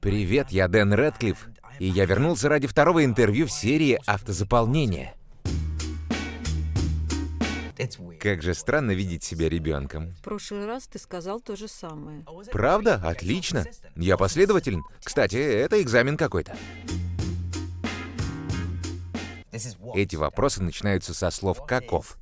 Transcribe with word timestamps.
Привет, 0.00 0.50
я 0.50 0.68
Дэн 0.68 0.92
Рэдклифф, 0.92 1.48
и 1.78 1.86
я 1.86 2.04
вернулся 2.04 2.48
ради 2.48 2.66
второго 2.66 3.04
интервью 3.04 3.46
в 3.46 3.52
серии 3.52 4.00
«Автозаполнение». 4.06 5.14
Как 8.20 8.42
же 8.42 8.54
странно 8.54 8.92
видеть 8.92 9.24
себя 9.24 9.48
ребенком. 9.48 10.12
В 10.12 10.22
прошлый 10.22 10.66
раз 10.66 10.86
ты 10.86 11.00
сказал 11.00 11.40
то 11.40 11.56
же 11.56 11.66
самое. 11.66 12.24
Правда? 12.52 12.94
Отлично. 13.02 13.64
Я 13.96 14.16
последователен. 14.16 14.84
Кстати, 15.02 15.36
это 15.36 15.82
экзамен 15.82 16.16
какой-то. 16.16 16.56
Эти 19.94 20.16
вопросы 20.16 20.62
начинаются 20.62 21.12
со 21.12 21.30
слов 21.30 21.66
«каков». 21.66 22.16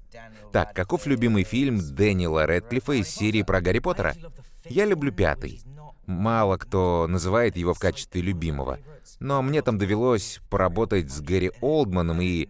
Так, 0.52 0.74
каков 0.74 1.06
любимый 1.06 1.44
фильм 1.44 1.78
Дэниела 1.78 2.46
Рэдклиффа 2.46 2.92
из 2.92 3.08
серии 3.08 3.42
про 3.42 3.60
Гарри 3.60 3.78
Поттера? 3.78 4.16
Я 4.64 4.84
люблю 4.84 5.12
пятый. 5.12 5.62
Мало 6.10 6.56
кто 6.56 7.06
называет 7.08 7.56
его 7.56 7.72
в 7.72 7.78
качестве 7.78 8.20
любимого. 8.20 8.80
Но 9.20 9.42
мне 9.42 9.62
там 9.62 9.78
довелось 9.78 10.40
поработать 10.50 11.08
с 11.08 11.20
Гэри 11.20 11.52
Олдманом, 11.60 12.20
и 12.20 12.48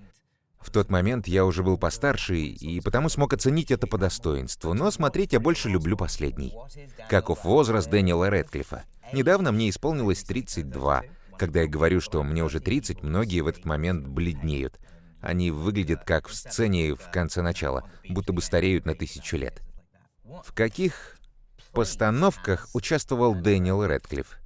в 0.62 0.70
тот 0.70 0.88
момент 0.88 1.28
я 1.28 1.44
уже 1.44 1.62
был 1.62 1.76
постарше, 1.76 2.38
и 2.38 2.80
потому 2.80 3.10
смог 3.10 3.34
оценить 3.34 3.70
это 3.70 3.86
по 3.86 3.98
достоинству. 3.98 4.72
Но 4.72 4.90
смотреть 4.90 5.34
я 5.34 5.40
больше 5.40 5.68
люблю 5.68 5.98
последний. 5.98 6.54
Каков 7.10 7.44
возраст 7.44 7.90
Дэниела 7.90 8.30
Рэдклиффа? 8.30 8.84
Недавно 9.12 9.52
мне 9.52 9.68
исполнилось 9.68 10.22
32. 10.22 11.02
Когда 11.36 11.60
я 11.60 11.68
говорю, 11.68 12.00
что 12.00 12.22
мне 12.22 12.42
уже 12.42 12.60
30, 12.60 13.02
многие 13.02 13.42
в 13.42 13.46
этот 13.46 13.66
момент 13.66 14.06
бледнеют. 14.06 14.78
Они 15.20 15.50
выглядят 15.50 16.04
как 16.04 16.28
в 16.28 16.34
сцене 16.34 16.94
в 16.94 17.10
конце 17.10 17.42
начала, 17.42 17.84
будто 18.08 18.32
бы 18.32 18.40
стареют 18.40 18.86
на 18.86 18.94
тысячу 18.94 19.36
лет. 19.36 19.60
В 20.44 20.54
каких 20.54 21.19
постановках 21.70 22.68
участвовал 22.72 23.34
Дэниел 23.34 23.84
Рэдклифф? 23.84 24.38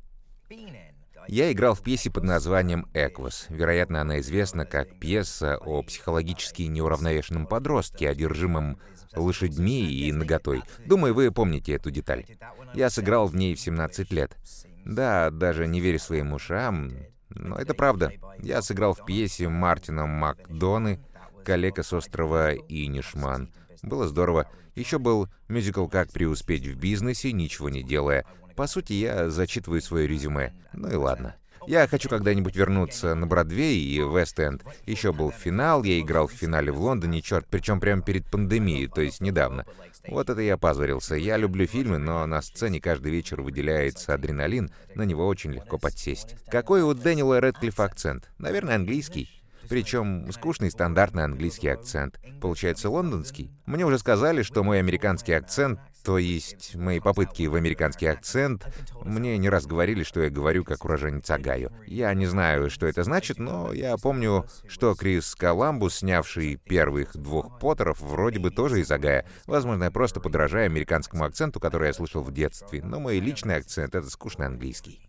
Я 1.26 1.50
играл 1.52 1.74
в 1.74 1.82
пьесе 1.82 2.10
под 2.10 2.24
названием 2.24 2.86
«Эквус». 2.92 3.46
Вероятно, 3.48 4.02
она 4.02 4.20
известна 4.20 4.66
как 4.66 4.98
пьеса 4.98 5.56
о 5.56 5.82
психологически 5.82 6.62
неуравновешенном 6.62 7.46
подростке, 7.46 8.10
одержимом 8.10 8.78
лошадьми 9.14 9.90
и 9.90 10.12
наготой. 10.12 10.62
Думаю, 10.84 11.14
вы 11.14 11.30
помните 11.30 11.72
эту 11.72 11.90
деталь. 11.90 12.26
Я 12.74 12.90
сыграл 12.90 13.26
в 13.26 13.34
ней 13.34 13.54
в 13.54 13.60
17 13.60 14.12
лет. 14.12 14.36
Да, 14.84 15.30
даже 15.30 15.66
не 15.66 15.80
верю 15.80 15.98
своим 15.98 16.34
ушам, 16.34 16.92
но 17.30 17.56
это 17.56 17.74
правда. 17.74 18.12
Я 18.40 18.60
сыграл 18.60 18.92
в 18.92 19.04
пьесе 19.04 19.48
Мартина 19.48 20.06
Макдоны 20.06 21.00
«Коллега 21.44 21.82
с 21.82 21.92
острова 21.92 22.54
Инишман». 22.54 23.50
Было 23.84 24.08
здорово. 24.08 24.48
Еще 24.74 24.98
был 24.98 25.28
мюзикл 25.48 25.86
«Как 25.86 26.10
преуспеть 26.10 26.66
в 26.66 26.76
бизнесе, 26.76 27.32
ничего 27.32 27.68
не 27.68 27.82
делая». 27.82 28.24
По 28.56 28.66
сути, 28.66 28.94
я 28.94 29.30
зачитываю 29.30 29.82
свое 29.82 30.06
резюме. 30.06 30.54
Ну 30.72 30.88
и 30.88 30.94
ладно. 30.94 31.34
Я 31.66 31.86
хочу 31.88 32.08
когда-нибудь 32.08 32.56
вернуться 32.56 33.14
на 33.14 33.26
Бродвей 33.26 33.78
и 33.78 33.98
Вест-Энд. 33.98 34.64
Еще 34.86 35.12
был 35.12 35.30
финал, 35.30 35.82
я 35.82 35.98
играл 35.98 36.28
в 36.28 36.32
финале 36.32 36.70
в 36.70 36.80
Лондоне, 36.80 37.22
черт, 37.22 37.46
причем 37.48 37.80
прямо 37.80 38.02
перед 38.02 38.30
пандемией, 38.30 38.86
то 38.86 39.00
есть 39.00 39.20
недавно. 39.20 39.64
Вот 40.06 40.28
это 40.28 40.42
я 40.42 40.58
позорился. 40.58 41.14
Я 41.14 41.36
люблю 41.38 41.66
фильмы, 41.66 41.98
но 41.98 42.26
на 42.26 42.42
сцене 42.42 42.80
каждый 42.80 43.12
вечер 43.12 43.40
выделяется 43.40 44.12
адреналин, 44.12 44.70
на 44.94 45.02
него 45.02 45.26
очень 45.26 45.52
легко 45.52 45.78
подсесть. 45.78 46.36
Какой 46.48 46.82
у 46.82 46.92
Дэниела 46.92 47.40
Рэдклиффа 47.40 47.84
акцент? 47.84 48.28
Наверное, 48.38 48.76
английский. 48.76 49.43
Причем 49.68 50.30
скучный 50.32 50.70
стандартный 50.70 51.24
английский 51.24 51.68
акцент. 51.68 52.20
Получается 52.40 52.90
лондонский. 52.90 53.50
Мне 53.66 53.84
уже 53.84 53.98
сказали, 53.98 54.42
что 54.42 54.62
мой 54.62 54.78
американский 54.78 55.32
акцент 55.32 55.80
то 56.04 56.18
есть 56.18 56.76
мои 56.76 57.00
попытки 57.00 57.46
в 57.46 57.54
американский 57.54 58.06
акцент, 58.06 58.66
мне 59.04 59.38
не 59.38 59.48
раз 59.48 59.64
говорили, 59.64 60.02
что 60.02 60.22
я 60.22 60.28
говорю 60.28 60.62
как 60.62 60.84
уроженец 60.84 61.30
Агаю. 61.30 61.72
Я 61.86 62.12
не 62.12 62.26
знаю, 62.26 62.68
что 62.68 62.86
это 62.86 63.04
значит, 63.04 63.38
но 63.38 63.72
я 63.72 63.96
помню, 63.96 64.44
что 64.68 64.94
Крис 64.94 65.34
Коламбус, 65.34 65.96
снявший 65.96 66.56
первых 66.56 67.16
двух 67.16 67.58
Поттеров, 67.58 68.02
вроде 68.02 68.38
бы 68.38 68.50
тоже 68.50 68.80
из 68.80 68.90
Агая. 68.90 69.26
Возможно, 69.46 69.84
я 69.84 69.90
просто 69.90 70.20
подражаю 70.20 70.66
американскому 70.66 71.24
акценту, 71.24 71.58
который 71.58 71.86
я 71.86 71.94
слышал 71.94 72.22
в 72.22 72.32
детстве, 72.32 72.82
но 72.82 73.00
мой 73.00 73.18
личный 73.18 73.56
акцент— 73.56 73.94
это 73.94 74.10
скучный 74.10 74.46
английский. 74.46 75.08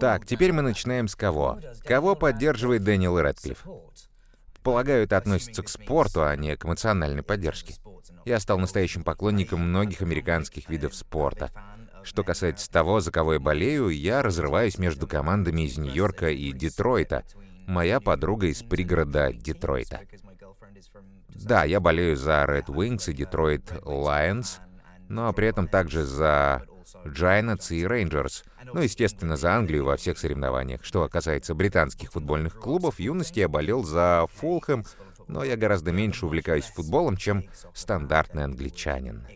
Так, 0.00 0.26
теперь 0.26 0.52
мы 0.52 0.62
начинаем 0.62 1.08
с 1.08 1.16
кого? 1.16 1.58
Кого 1.84 2.14
поддерживает 2.14 2.84
Дэниел 2.84 3.18
Рэдклифф? 3.20 3.66
Полагаю, 4.62 5.04
это 5.04 5.16
относится 5.16 5.62
к 5.62 5.68
спорту, 5.68 6.24
а 6.24 6.36
не 6.36 6.56
к 6.56 6.64
эмоциональной 6.64 7.22
поддержке. 7.22 7.74
Я 8.24 8.38
стал 8.40 8.58
настоящим 8.58 9.02
поклонником 9.02 9.60
многих 9.60 10.02
американских 10.02 10.68
видов 10.68 10.94
спорта. 10.94 11.50
Что 12.02 12.22
касается 12.22 12.70
того, 12.70 13.00
за 13.00 13.10
кого 13.10 13.34
я 13.34 13.40
болею, 13.40 13.88
я 13.88 14.22
разрываюсь 14.22 14.78
между 14.78 15.06
командами 15.06 15.62
из 15.62 15.78
Нью-Йорка 15.78 16.30
и 16.30 16.52
Детройта. 16.52 17.24
Моя 17.66 18.00
подруга 18.00 18.46
из 18.46 18.62
пригорода 18.62 19.32
Детройта. 19.32 20.02
Да, 21.28 21.64
я 21.64 21.80
болею 21.80 22.16
за 22.16 22.44
Red 22.44 22.66
Wings 22.66 23.10
и 23.10 23.14
Detroit 23.14 23.82
Lions, 23.82 24.60
но 25.08 25.32
при 25.32 25.48
этом 25.48 25.68
также 25.68 26.04
за 26.04 26.64
Giants 27.04 27.70
и 27.70 27.82
Rangers. 27.84 28.44
Ну, 28.64 28.80
естественно, 28.80 29.36
за 29.36 29.54
Англию 29.54 29.84
во 29.84 29.96
всех 29.96 30.18
соревнованиях. 30.18 30.84
Что 30.84 31.08
касается 31.08 31.54
британских 31.54 32.12
футбольных 32.12 32.58
клубов, 32.58 32.96
в 32.96 33.00
юности 33.00 33.40
я 33.40 33.48
болел 33.48 33.82
за 33.82 34.26
Фулхэм, 34.34 34.84
но 35.26 35.44
я 35.44 35.56
гораздо 35.56 35.92
меньше 35.92 36.26
увлекаюсь 36.26 36.64
футболом, 36.64 37.16
чем 37.16 37.44
стандартный 37.74 38.44
англичанин. 38.44 39.26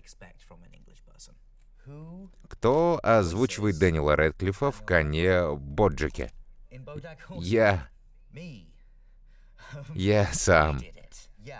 Кто 2.49 3.01
озвучивает 3.03 3.79
Дэниела 3.79 4.17
Рэдклиффа 4.17 4.71
в 4.71 4.85
«Коне 4.85 5.55
Боджеке»? 5.55 6.31
Я... 7.35 7.89
Я 9.95 10.27
сам. 10.33 10.81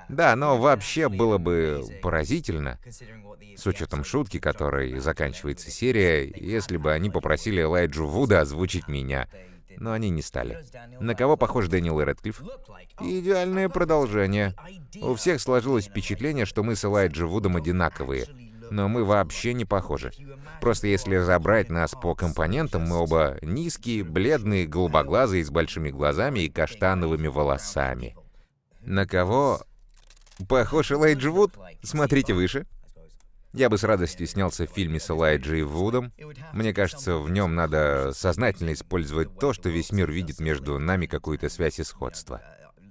Да, 0.09 0.37
но 0.37 0.59
вообще 0.59 1.09
было 1.09 1.39
бы 1.39 1.85
поразительно, 2.03 2.79
с 3.57 3.67
учетом 3.67 4.05
шутки, 4.05 4.39
которой 4.39 4.99
заканчивается 4.99 5.71
серия, 5.71 6.25
если 6.25 6.77
бы 6.77 6.93
они 6.93 7.11
попросили 7.11 7.63
Элайджу 7.63 8.07
Вуда 8.07 8.41
озвучить 8.41 8.89
меня. 8.89 9.29
Но 9.79 9.93
они 9.93 10.11
не 10.11 10.23
стали. 10.23 10.63
На 11.01 11.15
кого 11.15 11.37
похож 11.37 11.69
Дэниел 11.69 12.01
Рэдклифф? 12.03 12.43
Идеальное 13.01 13.69
продолжение. 13.71 14.55
У 15.01 15.15
всех 15.15 15.41
сложилось 15.41 15.87
впечатление, 15.87 16.45
что 16.45 16.63
мы 16.63 16.77
с 16.77 16.85
Элайджи 16.85 17.27
Вудом 17.27 17.57
одинаковые. 17.57 18.27
Но 18.71 18.89
мы 18.89 19.05
вообще 19.05 19.53
не 19.55 19.65
похожи. 19.65 20.13
Просто 20.61 20.87
если 20.87 21.17
разобрать 21.17 21.69
нас 21.69 21.93
по 21.93 22.15
компонентам, 22.15 22.83
мы 22.83 22.97
оба 22.97 23.39
низкие, 23.43 24.05
бледные, 24.05 24.67
голубоглазые, 24.67 25.45
с 25.45 25.51
большими 25.51 25.91
глазами 25.91 26.41
и 26.41 26.49
каштановыми 26.49 27.27
волосами. 27.27 28.17
На 28.81 29.07
кого 29.07 29.63
Похож 30.49 30.93
Элайджи 30.93 31.31
Вуд? 31.31 31.53
Смотрите 31.83 32.35
выше. 32.35 32.67
Я 33.53 33.69
бы 33.69 33.77
с 33.77 33.85
радостью 33.85 34.27
снялся 34.27 34.67
в 34.67 34.71
фильме 34.71 34.99
с 34.99 35.11
Элайджей 35.11 35.63
Вудом. 35.63 36.13
Мне 36.55 36.73
кажется, 36.73 37.17
в 37.17 37.31
нем 37.31 37.55
надо 37.55 38.13
сознательно 38.15 38.73
использовать 38.73 39.39
то, 39.39 39.53
что 39.53 39.69
весь 39.69 39.93
мир 39.93 40.11
видит 40.11 40.41
между 40.41 40.79
нами 40.79 41.07
какую-то 41.07 41.51
связь 41.51 41.79
и 41.79 41.85
сходство. 41.85 42.41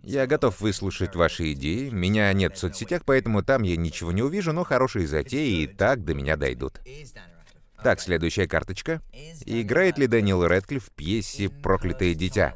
Я 0.03 0.27
готов 0.27 0.61
выслушать 0.61 1.15
ваши 1.15 1.53
идеи. 1.53 1.89
Меня 1.89 2.31
нет 2.33 2.55
в 2.55 2.59
соцсетях, 2.59 3.03
поэтому 3.05 3.43
там 3.43 3.63
я 3.63 3.75
ничего 3.75 4.11
не 4.11 4.21
увижу, 4.21 4.53
но 4.53 4.63
хорошие 4.63 5.07
затеи 5.07 5.63
и 5.63 5.67
так 5.67 6.03
до 6.03 6.13
меня 6.13 6.37
дойдут. 6.37 6.79
Так, 7.83 7.99
следующая 7.99 8.47
карточка. 8.47 9.01
Играет 9.45 9.97
ли 9.97 10.05
Дэниел 10.05 10.47
Рэдклифф 10.47 10.85
в 10.85 10.91
пьесе 10.91 11.49
«Проклятое 11.49 12.13
дитя»? 12.13 12.55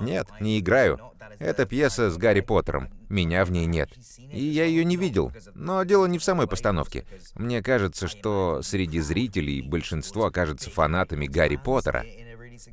Нет, 0.00 0.28
не 0.40 0.58
играю. 0.58 1.00
Это 1.38 1.66
пьеса 1.66 2.10
с 2.10 2.16
Гарри 2.16 2.40
Поттером. 2.40 2.88
Меня 3.08 3.44
в 3.44 3.50
ней 3.50 3.66
нет. 3.66 3.90
И 4.18 4.42
я 4.42 4.64
ее 4.64 4.84
не 4.84 4.96
видел. 4.96 5.32
Но 5.54 5.82
дело 5.84 6.06
не 6.06 6.18
в 6.18 6.24
самой 6.24 6.46
постановке. 6.46 7.04
Мне 7.34 7.62
кажется, 7.62 8.08
что 8.08 8.60
среди 8.62 9.00
зрителей 9.00 9.62
большинство 9.62 10.26
окажется 10.26 10.70
фанатами 10.70 11.26
Гарри 11.26 11.56
Поттера. 11.56 12.04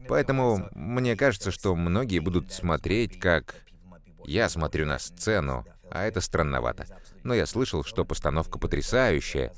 Поэтому 0.08 0.70
мне 0.74 1.16
кажется, 1.16 1.52
что 1.52 1.76
многие 1.76 2.20
будут 2.20 2.52
смотреть, 2.52 3.20
как 3.20 3.56
я 4.26 4.50
смотрю 4.50 4.86
на 4.86 5.00
сцену, 5.00 5.66
а 5.92 6.06
это 6.06 6.22
странновато. 6.22 6.86
Но 7.24 7.34
я 7.34 7.46
слышал, 7.46 7.84
что 7.84 8.06
постановка 8.06 8.58
потрясающая, 8.58 9.54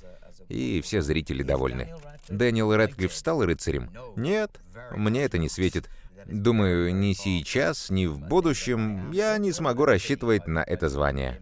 и 0.49 0.81
все 0.81 1.01
зрители 1.01 1.43
довольны. 1.43 1.93
Дэниел 2.27 2.75
Рэдклифф 2.75 3.13
стал 3.13 3.43
рыцарем? 3.43 3.91
Нет, 4.15 4.59
мне 4.91 5.23
это 5.23 5.37
не 5.37 5.49
светит. 5.49 5.89
Думаю, 6.25 6.93
ни 6.95 7.13
сейчас, 7.13 7.89
ни 7.89 8.07
в 8.07 8.19
будущем 8.19 9.11
я 9.11 9.37
не 9.37 9.51
смогу 9.51 9.85
рассчитывать 9.85 10.47
на 10.47 10.59
это 10.59 10.89
звание. 10.89 11.41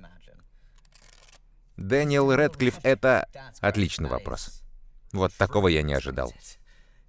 Дэниел 1.77 2.35
Рэдклифф— 2.35 2.79
это... 2.83 3.27
Отличный 3.61 4.09
вопрос. 4.09 4.61
Вот 5.13 5.33
такого 5.33 5.69
я 5.69 5.81
не 5.83 5.93
ожидал. 5.93 6.33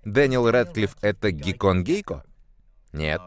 Дэниел 0.05 0.49
Рэдклифф— 0.50 0.97
это 1.00 1.32
Гикон 1.32 1.82
Гейко? 1.82 2.25
Нет. 2.93 3.21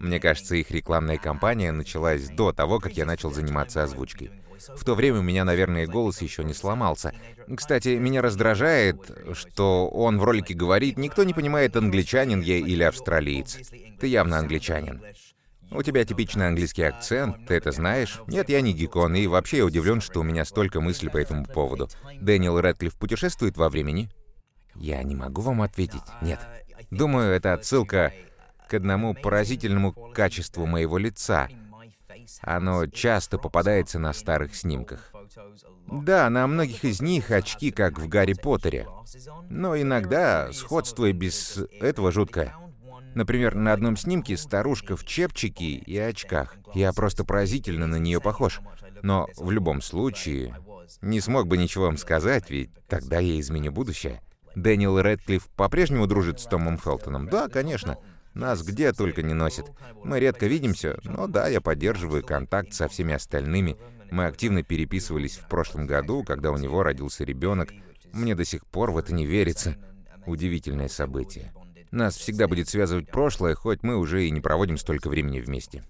Мне 0.00 0.18
кажется, 0.20 0.56
их 0.56 0.70
рекламная 0.70 1.18
кампания 1.18 1.70
началась 1.70 2.28
до 2.28 2.52
того, 2.52 2.80
как 2.80 2.96
я 2.96 3.04
начал 3.04 3.30
заниматься 3.30 3.82
озвучкой. 3.82 4.41
В 4.76 4.84
то 4.84 4.94
время 4.94 5.20
у 5.20 5.22
меня, 5.22 5.44
наверное, 5.44 5.86
голос 5.86 6.22
еще 6.22 6.44
не 6.44 6.54
сломался. 6.54 7.14
Кстати, 7.56 7.96
меня 7.96 8.22
раздражает, 8.22 9.10
что 9.34 9.88
он 9.88 10.18
в 10.18 10.24
ролике 10.24 10.54
говорит, 10.54 10.98
никто 10.98 11.24
не 11.24 11.34
понимает, 11.34 11.76
англичанин 11.76 12.40
я 12.40 12.56
или 12.56 12.82
австралиец. 12.82 13.58
Ты 14.00 14.06
явно 14.06 14.38
англичанин. 14.38 15.02
У 15.74 15.82
тебя 15.82 16.04
типичный 16.04 16.48
английский 16.48 16.82
акцент, 16.82 17.46
ты 17.46 17.54
это 17.54 17.72
знаешь? 17.72 18.20
Нет, 18.26 18.50
я 18.50 18.60
не 18.60 18.74
гикон, 18.74 19.14
и 19.14 19.26
вообще 19.26 19.58
я 19.58 19.64
удивлен, 19.64 20.02
что 20.02 20.20
у 20.20 20.22
меня 20.22 20.44
столько 20.44 20.82
мыслей 20.82 21.08
по 21.08 21.16
этому 21.16 21.46
поводу. 21.46 21.88
Дэниел 22.20 22.60
Рэдклифф 22.60 22.94
путешествует 22.96 23.56
во 23.56 23.70
времени? 23.70 24.10
Я 24.74 25.02
не 25.02 25.14
могу 25.14 25.40
вам 25.40 25.62
ответить. 25.62 26.02
Нет. 26.20 26.40
Думаю, 26.90 27.32
это 27.32 27.54
отсылка 27.54 28.12
к 28.68 28.74
одному 28.74 29.14
поразительному 29.14 29.92
качеству 29.92 30.66
моего 30.66 30.98
лица. 30.98 31.48
Оно 32.42 32.86
часто 32.86 33.38
попадается 33.38 33.98
на 33.98 34.12
старых 34.12 34.54
снимках. 34.54 35.12
Да, 35.86 36.28
на 36.30 36.46
многих 36.46 36.84
из 36.84 37.00
них 37.00 37.30
очки, 37.30 37.70
как 37.70 37.98
в 37.98 38.08
Гарри 38.08 38.34
Поттере. 38.34 38.86
Но 39.48 39.80
иногда 39.80 40.52
сходство 40.52 41.06
и 41.06 41.12
без 41.12 41.58
этого 41.80 42.12
жуткое. 42.12 42.54
Например, 43.14 43.54
на 43.54 43.72
одном 43.72 43.96
снимке 43.96 44.36
старушка 44.36 44.96
в 44.96 45.04
чепчике 45.04 45.64
и 45.64 45.98
очках. 45.98 46.56
Я 46.74 46.92
просто 46.92 47.24
поразительно 47.24 47.86
на 47.86 47.96
нее 47.96 48.20
похож. 48.20 48.60
Но 49.02 49.26
в 49.36 49.50
любом 49.50 49.82
случае, 49.82 50.56
не 51.00 51.20
смог 51.20 51.46
бы 51.46 51.58
ничего 51.58 51.84
вам 51.84 51.96
сказать, 51.96 52.50
ведь 52.50 52.70
тогда 52.86 53.18
я 53.18 53.38
изменю 53.40 53.72
будущее. 53.72 54.22
Дэниел 54.54 55.00
Рэдклифф 55.00 55.48
по-прежнему 55.56 56.06
дружит 56.06 56.40
с 56.40 56.44
Томом 56.44 56.78
Фелтоном? 56.78 57.28
Да, 57.28 57.48
конечно. 57.48 57.98
Нас 58.34 58.62
где 58.62 58.92
только 58.92 59.22
не 59.22 59.34
носит. 59.34 59.66
Мы 60.04 60.20
редко 60.20 60.46
видимся, 60.46 60.98
но 61.04 61.26
да, 61.26 61.48
я 61.48 61.60
поддерживаю 61.60 62.24
контакт 62.24 62.72
со 62.72 62.88
всеми 62.88 63.14
остальными. 63.14 63.76
Мы 64.10 64.26
активно 64.26 64.62
переписывались 64.62 65.36
в 65.36 65.48
прошлом 65.48 65.86
году, 65.86 66.24
когда 66.24 66.50
у 66.50 66.56
него 66.56 66.82
родился 66.82 67.24
ребенок. 67.24 67.70
Мне 68.12 68.34
до 68.34 68.44
сих 68.44 68.66
пор 68.66 68.90
в 68.90 68.98
это 68.98 69.14
не 69.14 69.26
верится. 69.26 69.76
Удивительное 70.26 70.88
событие. 70.88 71.52
Нас 71.90 72.16
всегда 72.16 72.48
будет 72.48 72.68
связывать 72.68 73.10
прошлое, 73.10 73.54
хоть 73.54 73.82
мы 73.82 73.96
уже 73.96 74.26
и 74.26 74.30
не 74.30 74.40
проводим 74.40 74.78
столько 74.78 75.08
времени 75.08 75.40
вместе. 75.40 75.84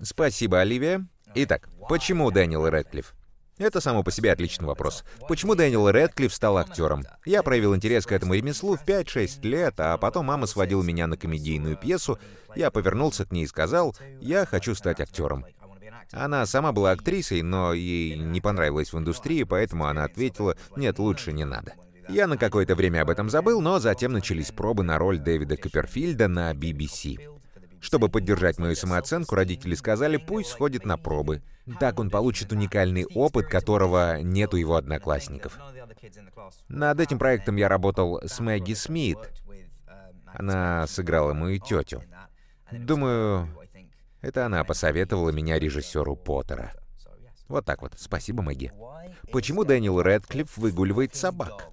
Спасибо, 0.00 0.60
Оливия. 0.60 1.06
Итак, 1.34 1.68
почему 1.88 2.30
Дэниел 2.30 2.68
Рэдклифф? 2.68 3.14
Это 3.58 3.80
само 3.80 4.02
по 4.02 4.10
себе 4.10 4.32
отличный 4.32 4.66
вопрос. 4.66 5.04
Почему 5.28 5.54
Дэниел 5.54 5.88
Рэдклифф 5.90 6.34
стал 6.34 6.58
актером? 6.58 7.04
Я 7.24 7.42
проявил 7.42 7.74
интерес 7.74 8.04
к 8.04 8.12
этому 8.12 8.34
ремеслу 8.34 8.76
в 8.76 8.84
5-6 8.84 9.46
лет, 9.46 9.74
а 9.78 9.96
потом 9.96 10.26
мама 10.26 10.46
сводила 10.46 10.82
меня 10.82 11.06
на 11.06 11.16
комедийную 11.16 11.76
пьесу. 11.76 12.18
Я 12.56 12.70
повернулся 12.70 13.24
к 13.24 13.32
ней 13.32 13.44
и 13.44 13.48
сказал, 13.48 13.96
я 14.20 14.44
хочу 14.44 14.74
стать 14.74 15.00
актером. 15.00 15.44
Она 16.12 16.46
сама 16.46 16.72
была 16.72 16.92
актрисой, 16.92 17.42
но 17.42 17.72
ей 17.72 18.16
не 18.16 18.40
понравилось 18.40 18.92
в 18.92 18.98
индустрии, 18.98 19.44
поэтому 19.44 19.86
она 19.86 20.04
ответила, 20.04 20.56
нет, 20.76 20.98
лучше 20.98 21.32
не 21.32 21.44
надо. 21.44 21.74
Я 22.08 22.26
на 22.26 22.36
какое-то 22.36 22.74
время 22.74 23.02
об 23.02 23.10
этом 23.10 23.30
забыл, 23.30 23.60
но 23.60 23.78
затем 23.78 24.12
начались 24.12 24.50
пробы 24.50 24.82
на 24.82 24.98
роль 24.98 25.18
Дэвида 25.18 25.56
Копперфильда 25.56 26.28
на 26.28 26.52
BBC. 26.52 27.30
Чтобы 27.84 28.08
поддержать 28.08 28.58
мою 28.58 28.74
самооценку, 28.74 29.34
родители 29.34 29.74
сказали, 29.74 30.16
пусть 30.16 30.48
сходит 30.48 30.86
на 30.86 30.96
пробы. 30.96 31.42
Так 31.78 32.00
он 32.00 32.08
получит 32.08 32.50
уникальный 32.50 33.04
опыт, 33.04 33.46
которого 33.46 34.22
нет 34.22 34.54
у 34.54 34.56
его 34.56 34.76
одноклассников. 34.76 35.58
Над 36.68 36.98
этим 36.98 37.18
проектом 37.18 37.56
я 37.56 37.68
работал 37.68 38.22
с 38.24 38.40
Мэгги 38.40 38.72
Смит. 38.72 39.18
Она 40.32 40.86
сыграла 40.86 41.34
мою 41.34 41.58
тетю. 41.58 42.02
Думаю, 42.72 43.50
это 44.22 44.46
она 44.46 44.64
посоветовала 44.64 45.28
меня 45.28 45.58
режиссеру 45.58 46.16
Поттера. 46.16 46.72
Вот 47.48 47.66
так 47.66 47.82
вот. 47.82 47.92
Спасибо, 47.98 48.42
Мэгги. 48.42 48.72
Почему 49.30 49.64
Дэниел 49.64 50.00
Рэдклифф 50.00 50.56
выгуливает 50.56 51.14
собак? 51.14 51.68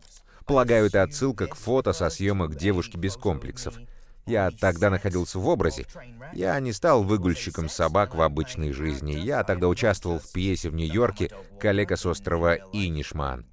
Полагаю, 0.45 0.87
это 0.87 1.03
отсылка 1.03 1.47
к 1.47 1.55
фото 1.55 1.93
со 1.93 2.09
съемок 2.09 2.55
девушки 2.55 2.97
без 2.97 3.15
комплексов. 3.15 3.77
Я 4.25 4.51
тогда 4.51 4.89
находился 4.89 5.39
в 5.39 5.47
образе. 5.47 5.85
Я 6.33 6.59
не 6.59 6.73
стал 6.73 7.03
выгульщиком 7.03 7.69
собак 7.69 8.15
в 8.15 8.21
обычной 8.21 8.71
жизни. 8.71 9.13
Я 9.13 9.43
тогда 9.43 9.67
участвовал 9.67 10.19
в 10.19 10.31
пьесе 10.31 10.69
в 10.69 10.75
Нью-Йорке 10.75 11.31
«Коллега 11.59 11.95
с 11.95 12.05
острова 12.05 12.55
Инишман». 12.71 13.45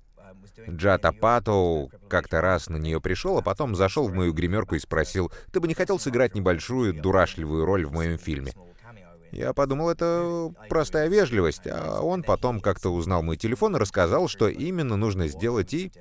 Джата 0.69 1.13
Патоу 1.13 1.91
как-то 2.09 2.41
раз 2.41 2.69
на 2.69 2.77
нее 2.77 3.01
пришел, 3.01 3.39
а 3.39 3.43
потом 3.43 3.75
зашел 3.75 4.09
в 4.09 4.15
мою 4.15 4.33
гримерку 4.33 4.75
и 4.75 4.81
спросил, 4.81 5.33
«Ты 5.53 5.61
бы 5.61 5.69
не 5.69 5.75
хотел 5.75 5.99
сыграть 5.99 6.35
небольшую, 6.35 6.95
дурашливую 6.95 7.65
роль 7.65 7.87
в 7.87 7.93
моем 7.93 8.19
фильме?» 8.19 8.53
Я 9.31 9.53
подумал, 9.53 9.91
это 9.91 10.53
простая 10.69 11.09
вежливость, 11.09 11.67
а 11.67 12.01
он 12.01 12.23
потом 12.23 12.61
как-то 12.61 12.91
узнал 12.91 13.23
мой 13.23 13.37
телефон 13.37 13.77
и 13.77 13.79
рассказал, 13.79 14.27
что 14.27 14.49
именно 14.49 14.97
нужно 14.97 15.29
сделать, 15.29 15.75
и 15.75 15.93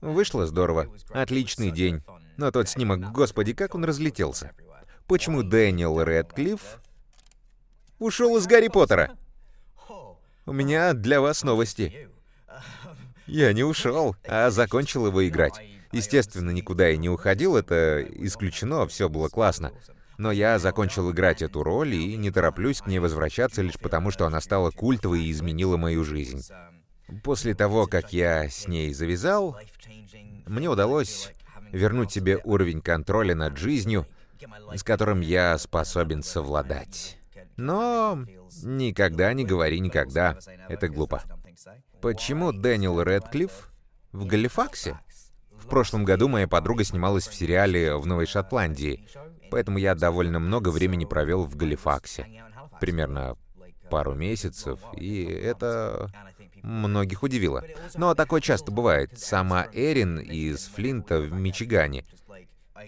вышло 0.00 0.46
здорово. 0.46 0.86
Отличный 1.10 1.70
день. 1.70 2.00
Но 2.36 2.50
тот 2.50 2.68
снимок, 2.68 3.12
господи, 3.12 3.54
как 3.54 3.74
он 3.74 3.84
разлетелся. 3.84 4.52
Почему 5.06 5.42
Дэниел 5.42 6.02
Рэдклифф 6.02 6.60
ушел 7.98 8.36
из 8.36 8.46
Гарри 8.46 8.68
Поттера? 8.68 9.16
У 10.44 10.52
меня 10.52 10.92
для 10.92 11.20
вас 11.20 11.42
новости. 11.42 12.08
Я 13.26 13.52
не 13.52 13.64
ушел, 13.64 14.16
а 14.26 14.50
закончил 14.50 15.06
его 15.06 15.26
играть. 15.26 15.60
Естественно, 15.92 16.50
никуда 16.50 16.90
и 16.90 16.96
не 16.96 17.08
уходил, 17.08 17.56
это 17.56 18.02
исключено, 18.02 18.86
все 18.86 19.08
было 19.08 19.28
классно. 19.28 19.72
Но 20.18 20.30
я 20.30 20.58
закончил 20.58 21.10
играть 21.10 21.42
эту 21.42 21.62
роль 21.62 21.94
и 21.94 22.16
не 22.16 22.30
тороплюсь 22.30 22.80
к 22.80 22.86
ней 22.86 22.98
возвращаться 22.98 23.62
лишь 23.62 23.78
потому, 23.78 24.10
что 24.10 24.26
она 24.26 24.40
стала 24.40 24.70
культовой 24.70 25.24
и 25.24 25.30
изменила 25.30 25.76
мою 25.76 26.04
жизнь. 26.04 26.42
После 27.22 27.54
того, 27.54 27.86
как 27.86 28.12
я 28.12 28.48
с 28.48 28.66
ней 28.66 28.92
завязал, 28.92 29.58
мне 30.46 30.68
удалось 30.68 31.32
вернуть 31.76 32.12
себе 32.12 32.40
уровень 32.42 32.80
контроля 32.80 33.34
над 33.34 33.56
жизнью, 33.56 34.06
с 34.74 34.82
которым 34.82 35.20
я 35.20 35.56
способен 35.58 36.22
совладать. 36.22 37.18
Но 37.56 38.24
никогда 38.62 39.32
не 39.32 39.44
говори 39.44 39.80
никогда. 39.80 40.38
Это 40.68 40.88
глупо. 40.88 41.22
Почему 42.00 42.52
Дэниел 42.52 43.02
Рэдклифф 43.02 43.70
в 44.12 44.26
Галифаксе? 44.26 44.98
В 45.52 45.68
прошлом 45.68 46.04
году 46.04 46.28
моя 46.28 46.46
подруга 46.46 46.84
снималась 46.84 47.26
в 47.26 47.34
сериале 47.34 47.96
в 47.96 48.06
Новой 48.06 48.26
Шотландии, 48.26 49.08
поэтому 49.50 49.78
я 49.78 49.94
довольно 49.94 50.38
много 50.38 50.68
времени 50.68 51.04
провел 51.04 51.44
в 51.44 51.56
Галифаксе. 51.56 52.44
Примерно 52.80 53.36
пару 53.90 54.14
месяцев, 54.14 54.80
и 54.96 55.24
это 55.24 56.10
многих 56.66 57.22
удивило. 57.22 57.62
Но 57.94 58.14
такое 58.14 58.40
часто 58.40 58.72
бывает. 58.72 59.18
Сама 59.18 59.68
Эрин 59.72 60.18
из 60.18 60.66
Флинта 60.66 61.20
в 61.20 61.32
Мичигане. 61.32 62.04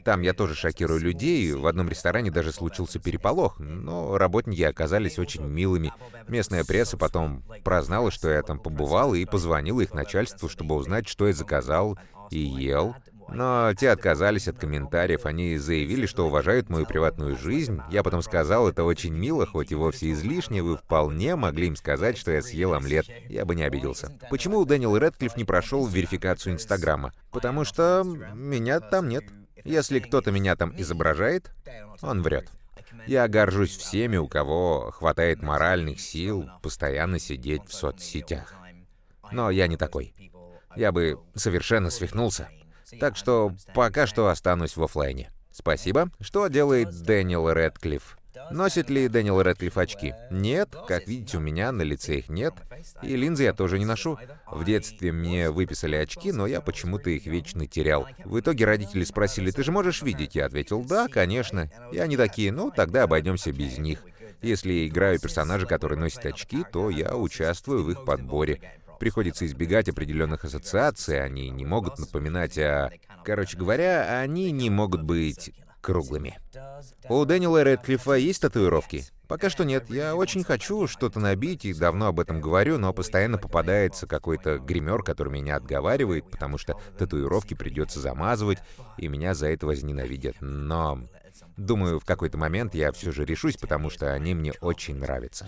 Там 0.04 0.20
я 0.20 0.34
тоже 0.34 0.54
шокирую 0.54 1.00
людей, 1.00 1.52
в 1.52 1.66
одном 1.66 1.88
ресторане 1.88 2.30
даже 2.30 2.52
случился 2.52 2.98
переполох, 2.98 3.58
но 3.58 4.18
работники 4.18 4.62
оказались 4.62 5.18
очень 5.18 5.44
милыми. 5.44 5.92
Местная 6.28 6.64
пресса 6.64 6.96
потом 6.96 7.42
прознала, 7.64 8.10
что 8.10 8.28
я 8.28 8.42
там 8.42 8.58
побывал, 8.58 9.14
и 9.14 9.24
позвонила 9.24 9.80
их 9.80 9.94
начальству, 9.94 10.48
чтобы 10.48 10.74
узнать, 10.74 11.08
что 11.08 11.26
я 11.26 11.32
заказал 11.32 11.98
и 12.30 12.38
ел. 12.38 12.94
Но 13.30 13.74
те 13.74 13.90
отказались 13.90 14.48
от 14.48 14.58
комментариев, 14.58 15.26
они 15.26 15.58
заявили, 15.58 16.06
что 16.06 16.26
уважают 16.26 16.70
мою 16.70 16.86
приватную 16.86 17.36
жизнь. 17.36 17.80
Я 17.90 18.02
потом 18.02 18.22
сказал, 18.22 18.68
это 18.68 18.84
очень 18.84 19.12
мило, 19.14 19.46
хоть 19.46 19.70
и 19.70 19.74
вовсе 19.74 20.12
излишне, 20.12 20.62
вы 20.62 20.76
вполне 20.76 21.36
могли 21.36 21.68
им 21.68 21.76
сказать, 21.76 22.16
что 22.16 22.30
я 22.32 22.42
съел 22.42 22.74
омлет. 22.74 23.06
Я 23.28 23.44
бы 23.44 23.54
не 23.54 23.62
обиделся. 23.62 24.12
Почему 24.30 24.64
Дэниел 24.64 24.98
Рэдклифф 24.98 25.36
не 25.36 25.44
прошел 25.44 25.86
верификацию 25.86 26.54
Инстаграма? 26.54 27.12
Потому 27.30 27.64
что 27.64 28.02
меня 28.04 28.80
там 28.80 29.08
нет. 29.08 29.24
Если 29.64 29.98
кто-то 29.98 30.30
меня 30.30 30.56
там 30.56 30.72
изображает, 30.76 31.50
он 32.00 32.22
врет. 32.22 32.48
Я 33.06 33.28
горжусь 33.28 33.76
всеми, 33.76 34.16
у 34.16 34.28
кого 34.28 34.90
хватает 34.90 35.42
моральных 35.42 36.00
сил 36.00 36.48
постоянно 36.62 37.18
сидеть 37.18 37.62
в 37.66 37.74
соцсетях. 37.74 38.54
Но 39.30 39.50
я 39.50 39.66
не 39.66 39.76
такой. 39.76 40.14
Я 40.76 40.92
бы 40.92 41.18
совершенно 41.34 41.90
свихнулся. 41.90 42.48
Так 43.00 43.16
что 43.16 43.52
пока 43.74 44.06
что 44.06 44.28
останусь 44.28 44.76
в 44.76 44.82
офлайне. 44.82 45.30
Спасибо. 45.50 46.10
Что 46.20 46.48
делает 46.48 46.90
Дэниел 47.02 47.52
Рэдклифф? 47.52 48.16
Носит 48.50 48.88
ли 48.88 49.08
Дэниел 49.08 49.42
Рэдклифф 49.42 49.76
очки? 49.76 50.14
Нет, 50.30 50.74
как 50.86 51.06
видите, 51.06 51.36
у 51.36 51.40
меня 51.40 51.72
на 51.72 51.82
лице 51.82 52.18
их 52.18 52.28
нет. 52.28 52.54
И 53.02 53.16
линзы 53.16 53.42
я 53.44 53.52
тоже 53.52 53.78
не 53.78 53.84
ношу. 53.84 54.18
В 54.50 54.64
детстве 54.64 55.12
мне 55.12 55.50
выписали 55.50 55.96
очки, 55.96 56.32
но 56.32 56.46
я 56.46 56.60
почему-то 56.60 57.10
их 57.10 57.26
вечно 57.26 57.66
терял. 57.66 58.06
В 58.24 58.38
итоге 58.38 58.64
родители 58.64 59.04
спросили, 59.04 59.50
ты 59.50 59.62
же 59.64 59.72
можешь 59.72 60.02
видеть? 60.02 60.34
Я 60.36 60.46
ответил, 60.46 60.84
да, 60.84 61.08
конечно. 61.08 61.70
И 61.92 61.98
они 61.98 62.16
такие, 62.16 62.52
ну, 62.52 62.70
тогда 62.70 63.02
обойдемся 63.02 63.52
без 63.52 63.78
них. 63.78 64.04
Если 64.40 64.72
я 64.72 64.86
играю 64.86 65.20
персонажа, 65.20 65.66
который 65.66 65.98
носит 65.98 66.24
очки, 66.24 66.64
то 66.72 66.90
я 66.90 67.16
участвую 67.16 67.82
в 67.82 67.90
их 67.90 68.04
подборе 68.04 68.60
приходится 68.98 69.46
избегать 69.46 69.88
определенных 69.88 70.44
ассоциаций, 70.44 71.22
они 71.22 71.50
не 71.50 71.66
могут 71.66 71.98
напоминать 71.98 72.58
о... 72.58 72.90
Короче 73.24 73.56
говоря, 73.56 74.20
они 74.20 74.50
не 74.52 74.70
могут 74.70 75.02
быть 75.02 75.52
круглыми. 75.80 76.38
У 77.08 77.24
Дэниела 77.24 77.64
Рэдклиффа 77.64 78.12
есть 78.12 78.42
татуировки? 78.42 79.04
Пока 79.26 79.50
что 79.50 79.64
нет. 79.64 79.90
Я 79.90 80.16
очень 80.16 80.42
хочу 80.42 80.86
что-то 80.86 81.20
набить 81.20 81.66
и 81.66 81.74
давно 81.74 82.06
об 82.06 82.20
этом 82.20 82.40
говорю, 82.40 82.78
но 82.78 82.94
постоянно 82.94 83.36
попадается 83.36 84.06
какой-то 84.06 84.58
гример, 84.58 85.02
который 85.02 85.32
меня 85.32 85.56
отговаривает, 85.56 86.30
потому 86.30 86.56
что 86.56 86.80
татуировки 86.98 87.54
придется 87.54 88.00
замазывать, 88.00 88.58
и 88.96 89.06
меня 89.08 89.34
за 89.34 89.48
это 89.48 89.66
возненавидят. 89.66 90.36
Но 90.40 91.08
Думаю, 91.56 92.00
в 92.00 92.04
какой-то 92.04 92.38
момент 92.38 92.74
я 92.74 92.92
все 92.92 93.12
же 93.12 93.24
решусь, 93.24 93.56
потому 93.56 93.90
что 93.90 94.12
они 94.12 94.34
мне 94.34 94.52
очень 94.60 94.96
нравятся. 94.96 95.46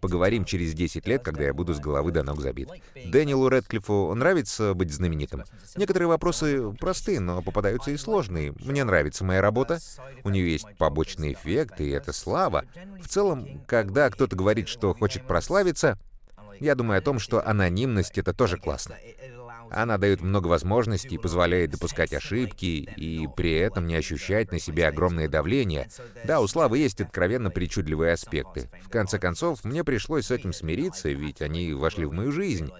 Поговорим 0.00 0.44
через 0.44 0.74
10 0.74 1.06
лет, 1.06 1.22
когда 1.22 1.44
я 1.44 1.54
буду 1.54 1.74
с 1.74 1.80
головы 1.80 2.12
до 2.12 2.22
ног 2.22 2.40
забит. 2.40 2.68
Дэниелу 2.94 3.48
Рэдклиффу 3.48 4.14
нравится 4.14 4.74
быть 4.74 4.92
знаменитым. 4.92 5.44
Некоторые 5.76 6.08
вопросы 6.08 6.72
простые, 6.78 7.20
но 7.20 7.42
попадаются 7.42 7.90
и 7.90 7.96
сложные. 7.96 8.52
Мне 8.60 8.84
нравится 8.84 9.24
моя 9.24 9.40
работа. 9.40 9.78
У 10.24 10.30
нее 10.30 10.52
есть 10.52 10.66
побочный 10.78 11.32
эффект, 11.32 11.80
и 11.80 11.88
это 11.88 12.12
слава. 12.12 12.64
В 13.02 13.08
целом, 13.08 13.62
когда 13.66 14.10
кто-то 14.10 14.36
говорит, 14.36 14.68
что 14.68 14.94
хочет 14.94 15.26
прославиться, 15.26 15.98
я 16.60 16.74
думаю 16.74 16.98
о 16.98 17.02
том, 17.02 17.18
что 17.18 17.46
анонимность— 17.46 18.18
это 18.18 18.32
тоже 18.32 18.56
классно. 18.56 18.96
Она 19.70 19.98
дает 19.98 20.20
много 20.20 20.48
возможностей, 20.48 21.18
позволяет 21.18 21.70
допускать 21.70 22.12
ошибки 22.12 22.88
и 22.96 23.28
при 23.36 23.52
этом 23.52 23.86
не 23.86 23.96
ощущать 23.96 24.52
на 24.52 24.58
себе 24.58 24.88
огромное 24.88 25.28
давление. 25.28 25.88
Да, 26.24 26.40
у 26.40 26.46
Славы 26.46 26.78
есть 26.78 27.00
откровенно 27.00 27.50
причудливые 27.50 28.12
аспекты. 28.12 28.68
В 28.82 28.88
конце 28.88 29.18
концов, 29.18 29.64
мне 29.64 29.84
пришлось 29.84 30.26
с 30.26 30.30
этим 30.30 30.52
смириться, 30.52 31.08
ведь 31.10 31.42
они 31.42 31.72
вошли 31.72 32.06
в 32.06 32.12
мою 32.12 32.32
жизнь. 32.32 32.70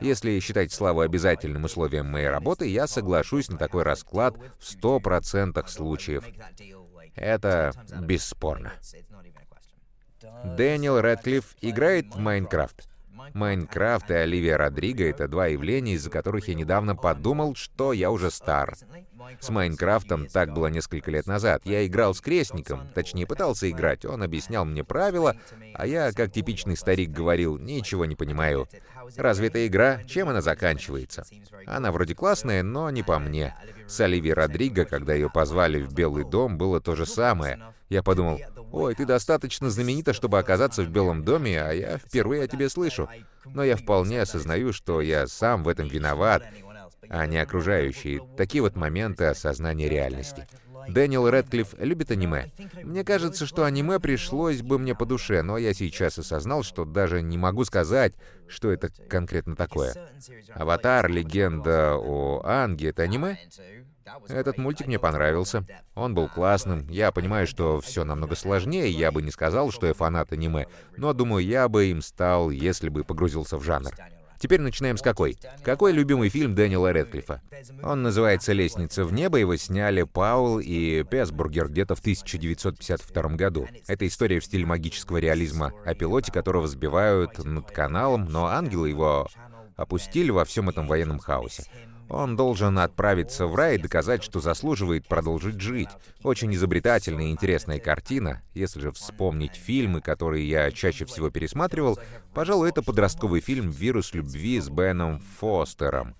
Если 0.00 0.38
считать 0.38 0.72
славу 0.72 1.00
обязательным 1.00 1.64
условием 1.64 2.06
моей 2.06 2.28
работы, 2.28 2.66
я 2.66 2.86
соглашусь 2.86 3.48
на 3.48 3.58
такой 3.58 3.82
расклад 3.82 4.36
в 4.58 4.62
100% 4.62 5.66
случаев. 5.68 6.24
Это 7.16 7.72
бесспорно. 8.00 8.72
Дэниел 10.44 11.00
Рэдклифф 11.00 11.56
играет 11.60 12.14
в 12.14 12.18
Майнкрафт. 12.18 12.88
Майнкрафт 13.34 14.10
и 14.10 14.14
Оливия 14.14 14.56
Родриго— 14.56 15.04
это 15.08 15.28
два 15.28 15.46
явления, 15.46 15.94
из-за 15.94 16.10
которых 16.10 16.48
я 16.48 16.54
недавно 16.54 16.96
подумал, 16.96 17.54
что 17.54 17.92
я 17.92 18.10
уже 18.10 18.30
стар. 18.30 18.76
С 19.40 19.50
Майнкрафтом 19.50 20.26
так 20.26 20.52
было 20.52 20.68
несколько 20.68 21.10
лет 21.10 21.26
назад. 21.26 21.62
Я 21.64 21.86
играл 21.86 22.14
с 22.14 22.20
крестником, 22.20 22.88
точнее 22.94 23.26
пытался 23.26 23.70
играть, 23.70 24.04
он 24.04 24.22
объяснял 24.22 24.64
мне 24.64 24.84
правила, 24.84 25.36
а 25.74 25.86
я, 25.86 26.12
как 26.12 26.32
типичный 26.32 26.76
старик, 26.76 27.10
говорил, 27.10 27.58
ничего 27.58 28.04
не 28.04 28.16
понимаю. 28.16 28.68
Разве 29.16 29.48
игра? 29.66 30.02
Чем 30.04 30.28
она 30.28 30.40
заканчивается? 30.40 31.24
Она 31.66 31.92
вроде 31.92 32.14
классная, 32.14 32.62
но 32.62 32.90
не 32.90 33.02
по 33.02 33.18
мне. 33.18 33.54
С 33.86 34.00
Оливией 34.00 34.34
Родриго, 34.34 34.84
когда 34.84 35.14
ее 35.14 35.30
позвали 35.30 35.80
в 35.80 35.94
Белый 35.94 36.24
дом, 36.24 36.58
было 36.58 36.80
то 36.80 36.94
же 36.94 37.06
самое. 37.06 37.74
Я 37.88 38.02
подумал, 38.02 38.38
«Ой, 38.70 38.94
ты 38.94 39.06
достаточно 39.06 39.70
знаменита, 39.70 40.12
чтобы 40.12 40.38
оказаться 40.38 40.82
в 40.82 40.90
Белом 40.90 41.24
доме, 41.24 41.62
а 41.62 41.72
я 41.72 41.98
впервые 41.98 42.44
о 42.44 42.48
тебе 42.48 42.68
слышу». 42.68 43.08
Но 43.46 43.64
я 43.64 43.76
вполне 43.76 44.20
осознаю, 44.20 44.74
что 44.74 45.00
я 45.00 45.26
сам 45.26 45.64
в 45.64 45.68
этом 45.68 45.88
виноват, 45.88 46.42
а 47.08 47.26
не 47.26 47.38
окружающие. 47.38 48.20
Такие 48.36 48.60
вот 48.60 48.76
моменты 48.76 49.24
осознания 49.24 49.88
реальности. 49.88 50.46
Дэниел 50.88 51.28
Рэдклифф 51.28 51.74
любит 51.78 52.10
аниме. 52.10 52.46
Мне 52.82 53.04
кажется, 53.04 53.46
что 53.46 53.64
аниме 53.64 54.00
пришлось 54.00 54.62
бы 54.62 54.78
мне 54.78 54.94
по 54.94 55.06
душе, 55.06 55.42
но 55.42 55.58
я 55.58 55.74
сейчас 55.74 56.18
осознал, 56.18 56.62
что 56.62 56.84
даже 56.84 57.22
не 57.22 57.38
могу 57.38 57.64
сказать, 57.64 58.14
что 58.48 58.70
это 58.70 58.90
конкретно 59.08 59.56
такое. 59.56 59.94
«Аватар. 60.54 61.08
Легенда 61.08 61.96
о 61.96 62.42
Анге»— 62.44 62.88
это 62.90 63.02
аниме? 63.02 63.38
Этот 64.28 64.56
мультик 64.58 64.86
мне 64.86 64.98
понравился. 64.98 65.64
Он 65.94 66.14
был 66.14 66.28
классным. 66.28 66.88
Я 66.88 67.12
понимаю, 67.12 67.46
что 67.46 67.80
все 67.80 68.04
намного 68.04 68.36
сложнее, 68.36 68.90
я 68.90 69.12
бы 69.12 69.22
не 69.22 69.30
сказал, 69.30 69.70
что 69.70 69.86
я 69.86 69.94
фанат 69.94 70.32
аниме, 70.32 70.66
но 70.96 71.12
думаю, 71.12 71.44
я 71.44 71.68
бы 71.68 71.86
им 71.86 72.02
стал, 72.02 72.50
если 72.50 72.88
бы 72.88 73.04
погрузился 73.04 73.58
в 73.58 73.64
жанр. 73.64 73.92
Теперь 74.38 74.60
начинаем 74.60 74.96
с 74.96 75.02
какой. 75.02 75.36
Какой 75.64 75.92
любимый 75.92 76.28
фильм 76.28 76.54
Дэниела 76.54 76.92
Рэдклиффа? 76.92 77.42
Он 77.82 78.02
называется 78.02 78.52
«Лестница 78.52 79.04
в 79.04 79.12
небо», 79.12 79.38
его 79.38 79.56
сняли 79.56 80.04
Паул 80.04 80.60
и 80.60 81.02
Песбургер 81.02 81.68
где-то 81.68 81.94
в 81.94 82.00
1952 82.00 83.22
году. 83.36 83.68
Это 83.86 84.06
история 84.06 84.40
в 84.40 84.44
стиле 84.44 84.64
магического 84.64 85.18
реализма, 85.18 85.72
о 85.84 85.94
пилоте, 85.94 86.32
которого 86.32 86.68
сбивают 86.68 87.44
над 87.44 87.70
каналом, 87.70 88.26
но 88.26 88.46
ангелы 88.46 88.88
его 88.90 89.28
опустили 89.76 90.30
во 90.30 90.44
всем 90.44 90.68
этом 90.68 90.86
военном 90.86 91.18
хаосе. 91.18 91.64
Он 92.08 92.36
должен 92.36 92.78
отправиться 92.78 93.46
в 93.46 93.54
рай 93.54 93.76
и 93.76 93.78
доказать, 93.78 94.22
что 94.22 94.40
заслуживает 94.40 95.06
продолжить 95.06 95.60
жить. 95.60 95.90
Очень 96.22 96.54
изобретательная 96.54 97.26
и 97.26 97.30
интересная 97.30 97.78
картина. 97.78 98.42
Если 98.54 98.80
же 98.80 98.92
вспомнить 98.92 99.54
фильмы, 99.54 100.00
которые 100.00 100.48
я 100.48 100.70
чаще 100.70 101.04
всего 101.04 101.30
пересматривал, 101.30 101.98
пожалуй, 102.34 102.70
это 102.70 102.82
подростковый 102.82 103.40
фильм 103.40 103.70
«Вирус 103.70 104.14
любви» 104.14 104.60
с 104.60 104.68
Беном 104.70 105.20
Фостером. 105.38 106.14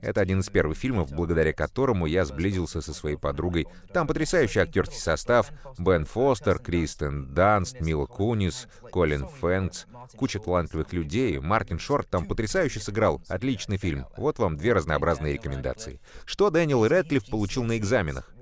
Это 0.00 0.20
один 0.20 0.40
из 0.40 0.48
первых 0.48 0.76
фильмов, 0.76 1.12
благодаря 1.12 1.52
которому 1.52 2.06
я 2.06 2.24
сблизился 2.24 2.80
со 2.80 2.94
своей 2.94 3.16
подругой. 3.16 3.66
Там 3.92 4.06
потрясающий 4.06 4.60
актерский 4.60 4.98
состав. 4.98 5.50
Бен 5.78 6.04
Фостер, 6.04 6.58
Кристен 6.58 7.34
Данст, 7.34 7.80
Мила 7.80 8.06
Кунис, 8.06 8.68
Колин 8.90 9.26
Фэнкс. 9.26 9.86
Куча 10.16 10.38
талантливых 10.38 10.92
людей. 10.92 11.38
Мартин 11.38 11.78
Шорт 11.78 12.08
там 12.08 12.26
потрясающе 12.26 12.80
сыграл. 12.80 13.22
Отличный 13.28 13.76
фильм. 13.76 14.06
Вот 14.16 14.38
вам 14.38 14.56
две 14.56 14.72
разнообразные 14.72 15.34
рекомендации. 15.34 16.00
Что 16.24 16.50
Дэниел 16.50 16.86
Рэдклифф 16.86 17.28
получил 17.28 17.64
на 17.64 17.76
экзаменах? 17.76 18.32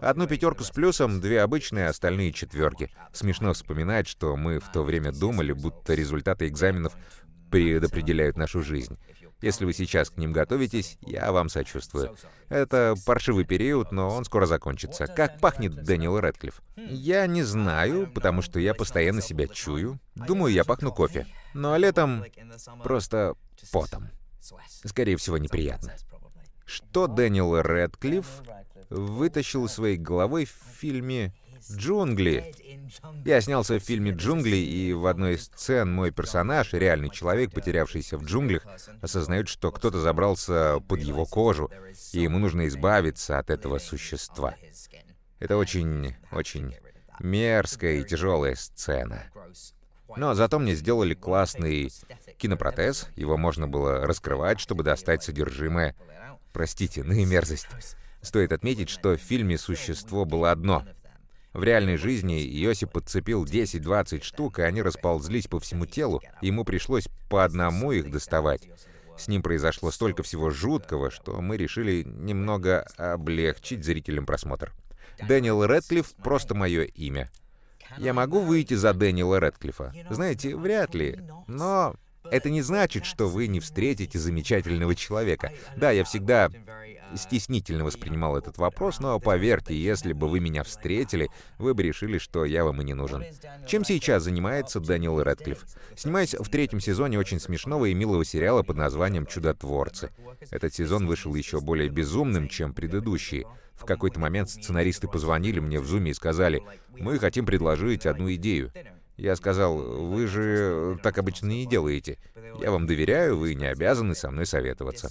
Одну 0.00 0.26
пятерку 0.26 0.64
с 0.64 0.70
плюсом, 0.70 1.20
две 1.20 1.40
обычные, 1.40 1.88
остальные 1.88 2.32
четверки. 2.32 2.90
Смешно 3.12 3.52
вспоминать, 3.52 4.08
что 4.08 4.36
мы 4.36 4.58
в 4.58 4.70
то 4.72 4.82
время 4.82 5.12
думали, 5.12 5.52
будто 5.52 5.94
результаты 5.94 6.48
экзаменов 6.48 6.94
предопределяют 7.52 8.36
нашу 8.36 8.62
жизнь. 8.62 8.98
Если 9.42 9.64
вы 9.64 9.72
сейчас 9.72 10.10
к 10.10 10.16
ним 10.16 10.32
готовитесь, 10.32 10.98
я 11.02 11.30
вам 11.32 11.48
сочувствую. 11.48 12.16
Это 12.48 12.94
паршивый 13.06 13.44
период, 13.44 13.92
но 13.92 14.08
он 14.08 14.24
скоро 14.24 14.46
закончится. 14.46 15.06
Как 15.06 15.40
пахнет 15.40 15.74
Дэниел 15.74 16.18
Рэдклифф? 16.18 16.62
Я 16.76 17.26
не 17.26 17.42
знаю, 17.42 18.10
потому 18.12 18.40
что 18.40 18.58
я 18.58 18.72
постоянно 18.72 19.20
себя 19.20 19.46
чую. 19.48 19.98
Думаю, 20.14 20.52
я 20.54 20.64
пахну 20.64 20.92
кофе. 20.92 21.26
Ну 21.54 21.72
а 21.72 21.78
летом 21.78 22.24
просто 22.82 23.34
потом. 23.72 24.08
Скорее 24.84 25.16
всего, 25.16 25.38
неприятно. 25.38 25.92
Что 26.64 27.06
Дэниел 27.06 27.60
Рэдклифф 27.60 28.26
вытащил 28.90 29.68
своей 29.68 29.96
головы 29.96 30.44
в 30.46 30.78
фильме 30.78 31.34
«Джунгли». 31.70 32.54
Я 33.24 33.40
снялся 33.40 33.78
в 33.78 33.82
фильме 33.82 34.12
«Джунгли», 34.12 34.56
и 34.56 34.92
в 34.92 35.06
одной 35.06 35.34
из 35.34 35.44
сцен 35.44 35.92
мой 35.92 36.10
персонаж, 36.10 36.72
реальный 36.72 37.10
человек, 37.10 37.52
потерявшийся 37.52 38.18
в 38.18 38.24
джунглях, 38.24 38.66
осознает, 39.00 39.48
что 39.48 39.70
кто-то 39.70 40.00
забрался 40.00 40.80
под 40.88 41.00
его 41.00 41.24
кожу, 41.24 41.70
и 42.12 42.20
ему 42.20 42.38
нужно 42.38 42.66
избавиться 42.66 43.38
от 43.38 43.50
этого 43.50 43.78
существа. 43.78 44.54
Это 45.38 45.56
очень, 45.56 46.16
очень 46.30 46.74
мерзкая 47.20 47.96
и 47.96 48.04
тяжелая 48.04 48.54
сцена. 48.54 49.24
Но 50.16 50.34
зато 50.34 50.58
мне 50.58 50.74
сделали 50.74 51.14
классный 51.14 51.90
кинопротез, 52.36 53.08
его 53.16 53.36
можно 53.36 53.66
было 53.66 54.06
раскрывать, 54.06 54.60
чтобы 54.60 54.82
достать 54.82 55.22
содержимое. 55.22 55.94
Простите, 56.52 57.02
ну 57.02 57.14
и 57.14 57.24
мерзость. 57.24 57.68
Стоит 58.20 58.52
отметить, 58.52 58.90
что 58.90 59.16
в 59.16 59.20
фильме 59.20 59.56
существо 59.58 60.24
было 60.24 60.50
одно— 60.50 60.84
в 61.52 61.62
реальной 61.62 61.96
жизни 61.96 62.42
Иосип 62.42 62.92
подцепил 62.92 63.44
10-20 63.44 64.22
штук, 64.22 64.58
и 64.58 64.62
они 64.62 64.82
расползлись 64.82 65.46
по 65.46 65.60
всему 65.60 65.86
телу, 65.86 66.22
и 66.40 66.46
ему 66.46 66.64
пришлось 66.64 67.08
по 67.28 67.44
одному 67.44 67.92
их 67.92 68.10
доставать. 68.10 68.68
С 69.18 69.28
ним 69.28 69.42
произошло 69.42 69.90
столько 69.90 70.22
всего 70.22 70.50
жуткого, 70.50 71.10
что 71.10 71.40
мы 71.40 71.56
решили 71.56 72.02
немного 72.04 72.80
облегчить 72.96 73.84
зрителям 73.84 74.24
просмотр. 74.26 74.72
Дэниел 75.26 75.66
Рэдклифф— 75.66 76.14
просто 76.24 76.54
мое 76.54 76.84
имя. 76.84 77.30
Я 77.98 78.14
могу 78.14 78.40
выйти 78.40 78.74
за 78.74 78.94
Дэниела 78.94 79.38
Рэдклиффа? 79.38 79.92
Знаете, 80.10 80.56
вряд 80.56 80.94
ли. 80.94 81.20
Но 81.46 81.94
это 82.32 82.48
не 82.48 82.62
значит, 82.62 83.04
что 83.04 83.28
вы 83.28 83.46
не 83.46 83.60
встретите 83.60 84.18
замечательного 84.18 84.94
человека. 84.94 85.52
Да, 85.76 85.90
я 85.90 86.02
всегда 86.02 86.50
стеснительно 87.14 87.84
воспринимал 87.84 88.38
этот 88.38 88.56
вопрос, 88.56 89.00
но 89.00 89.20
поверьте, 89.20 89.76
если 89.76 90.14
бы 90.14 90.28
вы 90.28 90.40
меня 90.40 90.64
встретили, 90.64 91.28
вы 91.58 91.74
бы 91.74 91.82
решили, 91.82 92.16
что 92.16 92.46
я 92.46 92.64
вам 92.64 92.80
и 92.80 92.84
не 92.84 92.94
нужен. 92.94 93.22
Чем 93.66 93.84
сейчас 93.84 94.22
занимается 94.22 94.80
Дэниел 94.80 95.22
Рэдклифф? 95.22 95.62
Снимаясь 95.94 96.32
в 96.32 96.48
третьем 96.48 96.80
сезоне 96.80 97.18
очень 97.18 97.38
смешного 97.38 97.84
и 97.84 97.94
милого 97.94 98.24
сериала 98.24 98.62
под 98.62 98.78
названием 98.78 99.26
«Чудотворцы». 99.26 100.10
Этот 100.50 100.72
сезон 100.72 101.06
вышел 101.06 101.34
еще 101.34 101.60
более 101.60 101.90
безумным, 101.90 102.48
чем 102.48 102.72
предыдущие. 102.72 103.44
В 103.74 103.84
какой-то 103.84 104.18
момент 104.18 104.48
сценаристы 104.48 105.06
позвонили 105.06 105.60
мне 105.60 105.80
в 105.80 105.86
зуме 105.86 106.12
и 106.12 106.14
сказали, 106.14 106.62
«Мы 106.96 107.18
хотим 107.18 107.44
предложить 107.44 108.06
одну 108.06 108.32
идею». 108.32 108.72
Я 109.16 109.36
сказал, 109.36 109.76
вы 109.76 110.26
же 110.26 110.98
так 111.02 111.18
обычно 111.18 111.46
не 111.48 111.66
делаете. 111.66 112.18
Я 112.60 112.70
вам 112.70 112.86
доверяю, 112.86 113.36
вы 113.36 113.54
не 113.54 113.66
обязаны 113.66 114.14
со 114.14 114.30
мной 114.30 114.46
советоваться. 114.46 115.10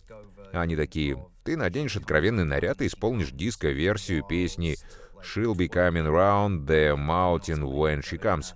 Они 0.51 0.75
такие, 0.75 1.17
ты 1.43 1.55
наденешь 1.55 1.95
откровенный 1.95 2.45
наряд 2.45 2.81
и 2.81 2.87
исполнишь 2.87 3.31
диско-версию 3.31 4.23
песни 4.27 4.77
She'll 5.23 5.53
be 5.53 5.67
coming 5.67 6.07
round 6.07 6.65
the 6.65 6.95
mountain 6.95 7.63
when 7.63 8.01
she 8.01 8.17
comes 8.17 8.55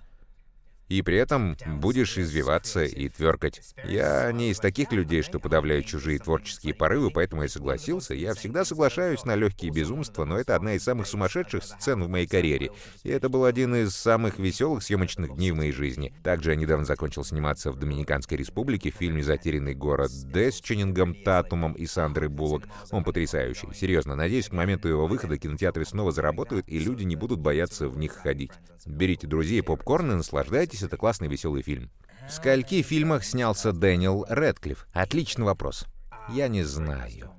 и 0.88 1.02
при 1.02 1.16
этом 1.16 1.56
будешь 1.66 2.18
извиваться 2.18 2.84
и 2.84 3.08
тверкать. 3.08 3.60
Я 3.84 4.30
не 4.32 4.50
из 4.50 4.58
таких 4.58 4.92
людей, 4.92 5.22
что 5.22 5.40
подавляют 5.40 5.86
чужие 5.86 6.18
творческие 6.18 6.74
порывы, 6.74 7.10
поэтому 7.10 7.42
я 7.42 7.48
согласился. 7.48 8.14
Я 8.14 8.34
всегда 8.34 8.64
соглашаюсь 8.64 9.24
на 9.24 9.34
легкие 9.34 9.72
безумства, 9.72 10.24
но 10.24 10.38
это 10.38 10.54
одна 10.54 10.74
из 10.74 10.82
самых 10.82 11.06
сумасшедших 11.06 11.64
сцен 11.64 12.02
в 12.02 12.08
моей 12.08 12.26
карьере. 12.26 12.70
И 13.02 13.10
это 13.10 13.28
был 13.28 13.44
один 13.44 13.74
из 13.74 13.94
самых 13.94 14.38
веселых 14.38 14.82
съемочных 14.82 15.34
дней 15.34 15.50
в 15.50 15.56
моей 15.56 15.72
жизни. 15.72 16.14
Также 16.22 16.50
я 16.50 16.56
недавно 16.56 16.84
закончил 16.84 17.24
сниматься 17.24 17.72
в 17.72 17.78
Доминиканской 17.78 18.36
республике 18.36 18.90
в 18.90 18.96
фильме 18.96 19.22
«Затерянный 19.22 19.74
город 19.74 20.10
Д» 20.32 20.52
с 20.52 20.60
Ченнингом 20.60 21.14
Татумом 21.14 21.72
и 21.72 21.86
Сандрой 21.86 22.28
Буллок. 22.28 22.64
Он 22.90 23.04
потрясающий. 23.04 23.68
Серьезно, 23.74 24.14
надеюсь, 24.14 24.48
к 24.48 24.52
моменту 24.52 24.88
его 24.88 25.06
выхода 25.06 25.38
кинотеатры 25.38 25.84
снова 25.84 26.12
заработают, 26.12 26.68
и 26.68 26.78
люди 26.78 27.04
не 27.04 27.16
будут 27.16 27.40
бояться 27.40 27.88
в 27.88 27.98
них 27.98 28.12
ходить. 28.12 28.52
Берите 28.86 29.26
друзей 29.26 29.62
попкорн 29.62 30.12
и 30.12 30.14
наслаждайтесь 30.14 30.75
Согласитесь, 30.76 30.82
это 30.82 30.96
классный 30.96 31.28
веселый 31.28 31.62
фильм. 31.62 31.90
В 32.28 32.32
скольки 32.32 32.82
фильмах 32.82 33.24
снялся 33.24 33.72
Дэниел 33.72 34.26
Рэдклифф? 34.28 34.86
Отличный 34.92 35.44
вопрос. 35.44 35.86
Я 36.28 36.48
не 36.48 36.64
знаю. 36.64 37.32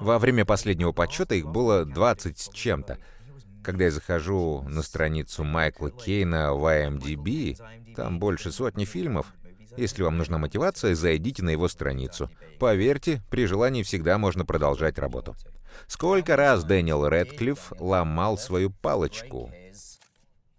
Во 0.00 0.18
время 0.18 0.44
последнего 0.44 0.92
подсчета 0.92 1.34
их 1.34 1.46
было 1.46 1.84
20 1.84 2.38
с 2.38 2.48
чем-то. 2.50 2.98
Когда 3.62 3.84
я 3.84 3.90
захожу 3.90 4.62
на 4.68 4.82
страницу 4.82 5.44
Майкла 5.44 5.90
Кейна 5.90 6.54
в 6.54 6.64
IMDb, 6.64 7.58
там 7.94 8.18
больше 8.18 8.52
сотни 8.52 8.84
фильмов. 8.84 9.26
Если 9.76 10.02
вам 10.02 10.16
нужна 10.16 10.38
мотивация, 10.38 10.94
зайдите 10.94 11.42
на 11.42 11.50
его 11.50 11.68
страницу. 11.68 12.30
Поверьте, 12.58 13.22
при 13.30 13.46
желании 13.46 13.82
всегда 13.82 14.16
можно 14.16 14.46
продолжать 14.46 14.98
работу. 14.98 15.34
Сколько 15.88 16.36
раз 16.36 16.64
Дэниел 16.64 17.06
Рэдклифф 17.06 17.72
ломал 17.80 18.38
свою 18.38 18.70
палочку? 18.70 19.52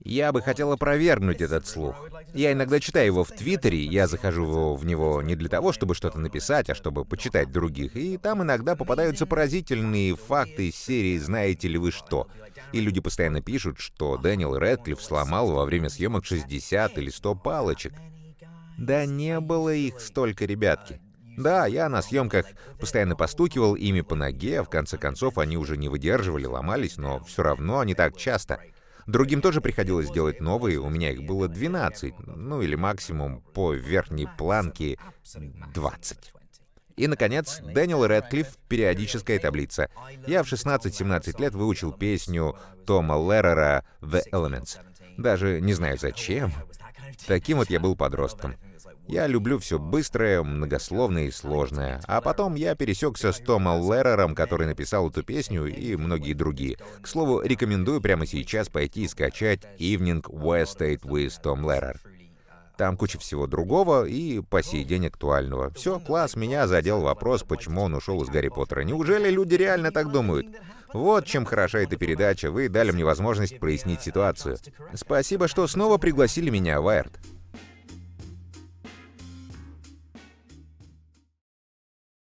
Я 0.07 0.31
бы 0.31 0.41
хотел 0.41 0.71
опровергнуть 0.71 1.41
этот 1.41 1.67
слух. 1.67 1.95
Я 2.33 2.53
иногда 2.53 2.79
читаю 2.79 3.07
его 3.07 3.25
в 3.25 3.31
Твиттере, 3.31 3.83
я 3.83 4.07
захожу 4.07 4.73
в 4.73 4.85
него 4.85 5.21
не 5.21 5.35
для 5.35 5.49
того, 5.49 5.73
чтобы 5.73 5.95
что-то 5.95 6.17
написать, 6.17 6.69
а 6.69 6.75
чтобы 6.75 7.03
почитать 7.03 7.51
других, 7.51 7.93
и 7.97 8.17
там 8.17 8.41
иногда 8.41 8.77
попадаются 8.77 9.25
поразительные 9.25 10.15
факты 10.15 10.69
из 10.69 10.75
серии 10.75 11.17
«Знаете 11.17 11.67
ли 11.67 11.77
вы 11.77 11.91
что?». 11.91 12.29
И 12.71 12.79
люди 12.79 13.01
постоянно 13.01 13.41
пишут, 13.41 13.79
что 13.79 14.15
Дэниел 14.15 14.57
Рэдклифф 14.57 15.01
сломал 15.01 15.51
во 15.51 15.65
время 15.65 15.89
съемок 15.89 16.23
60 16.23 16.97
или 16.97 17.09
100 17.09 17.35
палочек. 17.35 17.93
Да 18.77 19.05
не 19.05 19.41
было 19.41 19.73
их 19.73 19.99
столько, 19.99 20.45
ребятки. 20.45 21.01
Да, 21.37 21.65
я 21.65 21.89
на 21.89 22.01
съемках 22.01 22.45
постоянно 22.79 23.17
постукивал 23.17 23.75
ими 23.75 23.99
по 23.99 24.15
ноге, 24.15 24.63
в 24.63 24.69
конце 24.69 24.97
концов 24.97 25.37
они 25.37 25.57
уже 25.57 25.75
не 25.75 25.89
выдерживали, 25.89 26.45
ломались, 26.45 26.95
но 26.95 27.21
все 27.25 27.43
равно 27.43 27.83
не 27.83 27.93
так 27.93 28.15
часто. 28.15 28.61
Другим 29.07 29.41
тоже 29.41 29.61
приходилось 29.61 30.11
делать 30.11 30.41
новые, 30.41 30.79
у 30.79 30.89
меня 30.89 31.11
их 31.11 31.23
было 31.23 31.47
12, 31.47 32.13
ну 32.27 32.61
или 32.61 32.75
максимум 32.75 33.41
по 33.53 33.73
верхней 33.73 34.27
планке 34.37 34.99
20. 35.73 36.33
И, 36.97 37.07
наконец, 37.07 37.61
Дэниел 37.61 38.05
Рэдклифф 38.05 38.57
«Периодическая 38.67 39.39
таблица». 39.39 39.89
Я 40.25 40.43
в 40.43 40.51
16-17 40.51 41.39
лет 41.39 41.53
выучил 41.53 41.93
песню 41.93 42.57
Тома 42.85 43.15
Леррера 43.15 43.85
«The 44.01 44.23
Elements». 44.31 44.79
Даже 45.17 45.61
не 45.61 45.73
знаю 45.73 45.97
зачем. 45.97 46.51
Таким 47.27 47.57
вот 47.57 47.69
я 47.69 47.79
был 47.79 47.95
подростком. 47.95 48.55
Я 49.07 49.25
люблю 49.25 49.57
все 49.57 49.79
быстрое, 49.79 50.43
многословное 50.43 51.25
и 51.25 51.31
сложное. 51.31 52.01
А 52.07 52.19
потом 52.19 52.55
я 52.55 52.75
пересекся 52.75 53.31
с 53.31 53.37
Томом 53.37 53.89
Леррером, 53.89 54.35
который 54.35 54.67
написал 54.67 55.09
эту 55.09 55.23
песню, 55.23 55.65
и 55.65 55.95
многие 55.95 56.33
другие. 56.33 56.77
К 57.01 57.07
слову, 57.07 57.41
рекомендую 57.41 58.01
прямо 58.01 58.25
сейчас 58.25 58.67
пойти 58.67 59.03
и 59.03 59.07
скачать 59.07 59.61
Evening 59.79 60.23
West 60.23 60.77
State 60.77 61.01
with 61.03 61.33
Tom 61.41 61.61
Lehrer. 61.61 61.97
Там 62.77 62.95
куча 62.97 63.17
всего 63.17 63.47
другого 63.47 64.05
и 64.05 64.41
по 64.41 64.61
сей 64.61 64.83
день 64.83 65.07
актуального. 65.07 65.71
Все, 65.71 65.99
класс, 65.99 66.35
меня 66.35 66.67
задел 66.67 67.01
вопрос, 67.01 67.43
почему 67.43 67.83
он 67.83 67.95
ушел 67.95 68.21
из 68.23 68.29
Гарри 68.29 68.49
Поттера. 68.49 68.81
Неужели 68.81 69.31
люди 69.31 69.55
реально 69.55 69.91
так 69.91 70.11
думают? 70.11 70.47
Вот 70.93 71.25
чем 71.25 71.45
хороша 71.45 71.79
эта 71.79 71.95
передача. 71.95 72.51
Вы 72.51 72.69
дали 72.69 72.91
мне 72.91 73.03
возможность 73.03 73.59
прояснить 73.59 74.01
ситуацию. 74.01 74.57
Спасибо, 74.93 75.47
что 75.47 75.65
снова 75.67 75.97
пригласили 75.97 76.49
меня, 76.49 76.79
Вайерт. 76.81 77.19